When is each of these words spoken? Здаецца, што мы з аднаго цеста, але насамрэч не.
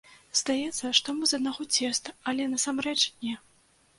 Здаецца, 0.37 0.85
што 0.99 1.13
мы 1.17 1.27
з 1.31 1.39
аднаго 1.41 1.67
цеста, 1.77 2.15
але 2.33 2.47
насамрэч 2.53 2.99
не. 3.27 3.37